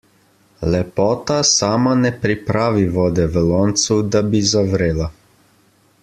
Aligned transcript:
Lepota 0.75 1.35
sama 1.49 1.91
ne 1.99 2.11
pripravi 2.23 2.87
vode 2.95 3.27
v 3.35 3.45
loncu, 3.51 4.01
da 4.15 4.23
bi 4.33 4.41
zavrela. 4.55 5.11